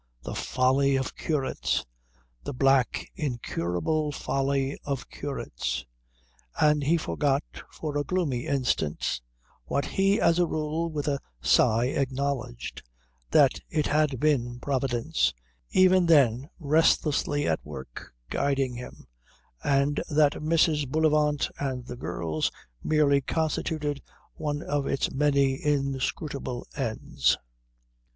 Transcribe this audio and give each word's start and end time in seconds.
The 0.23 0.33
folly 0.33 0.95
of 0.95 1.15
curates! 1.15 1.85
The 2.43 2.55
black 2.55 3.11
incurable 3.13 4.11
folly 4.11 4.79
of 4.83 5.07
curates. 5.11 5.85
And 6.59 6.83
he 6.83 6.97
forgot 6.97 7.43
for 7.69 7.95
a 7.95 8.03
gloomy 8.03 8.47
instant 8.47 9.21
what 9.65 9.85
he 9.85 10.19
as 10.19 10.39
a 10.39 10.47
rule 10.47 10.89
with 10.89 11.07
a 11.07 11.19
sigh 11.39 11.85
acknowledged, 11.89 12.81
that 13.29 13.59
it 13.69 13.85
had 13.85 14.13
all 14.13 14.17
been 14.17 14.59
Providence, 14.59 15.35
even 15.69 16.07
then 16.07 16.49
restlessly 16.57 17.47
at 17.47 17.63
work 17.63 18.11
guiding 18.31 18.73
him, 18.73 19.05
and 19.63 20.01
that 20.09 20.33
Mrs. 20.33 20.89
Bullivant 20.89 21.47
and 21.59 21.85
the 21.85 21.95
girls 21.95 22.51
merely 22.83 23.21
constituted 23.21 24.01
one 24.33 24.63
of 24.63 24.87
its 24.87 25.11
many 25.11 25.63
inscrutable 25.63 26.65
ends. 26.75 27.37